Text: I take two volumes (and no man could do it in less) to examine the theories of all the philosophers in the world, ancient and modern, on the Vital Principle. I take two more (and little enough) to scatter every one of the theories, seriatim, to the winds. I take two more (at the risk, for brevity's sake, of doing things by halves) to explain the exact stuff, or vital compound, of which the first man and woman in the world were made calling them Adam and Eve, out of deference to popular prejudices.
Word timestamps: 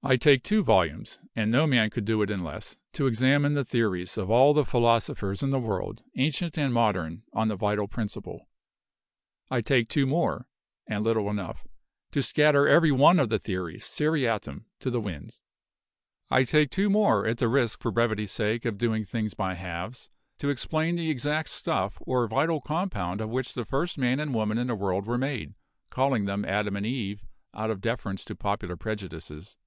I 0.00 0.16
take 0.16 0.42
two 0.42 0.62
volumes 0.62 1.18
(and 1.36 1.50
no 1.50 1.66
man 1.66 1.90
could 1.90 2.06
do 2.06 2.22
it 2.22 2.30
in 2.30 2.42
less) 2.42 2.78
to 2.94 3.06
examine 3.06 3.52
the 3.52 3.64
theories 3.64 4.16
of 4.16 4.30
all 4.30 4.54
the 4.54 4.64
philosophers 4.64 5.42
in 5.42 5.50
the 5.50 5.58
world, 5.58 6.02
ancient 6.16 6.56
and 6.56 6.72
modern, 6.72 7.24
on 7.34 7.48
the 7.48 7.56
Vital 7.56 7.88
Principle. 7.88 8.48
I 9.50 9.60
take 9.60 9.90
two 9.90 10.06
more 10.06 10.48
(and 10.86 11.04
little 11.04 11.28
enough) 11.28 11.66
to 12.12 12.22
scatter 12.22 12.66
every 12.66 12.90
one 12.92 13.18
of 13.18 13.28
the 13.28 13.38
theories, 13.40 13.84
seriatim, 13.84 14.64
to 14.80 14.88
the 14.90 15.00
winds. 15.00 15.42
I 16.30 16.44
take 16.44 16.70
two 16.70 16.88
more 16.88 17.26
(at 17.26 17.36
the 17.36 17.48
risk, 17.48 17.82
for 17.82 17.90
brevity's 17.90 18.32
sake, 18.32 18.64
of 18.64 18.78
doing 18.78 19.04
things 19.04 19.34
by 19.34 19.54
halves) 19.56 20.08
to 20.38 20.48
explain 20.48 20.96
the 20.96 21.10
exact 21.10 21.50
stuff, 21.50 21.98
or 22.00 22.26
vital 22.28 22.60
compound, 22.62 23.20
of 23.20 23.28
which 23.28 23.52
the 23.52 23.66
first 23.66 23.98
man 23.98 24.20
and 24.20 24.32
woman 24.32 24.56
in 24.56 24.68
the 24.68 24.74
world 24.76 25.04
were 25.06 25.18
made 25.18 25.54
calling 25.90 26.24
them 26.24 26.46
Adam 26.46 26.76
and 26.76 26.86
Eve, 26.86 27.26
out 27.52 27.68
of 27.70 27.82
deference 27.82 28.24
to 28.24 28.34
popular 28.34 28.76
prejudices. 28.76 29.58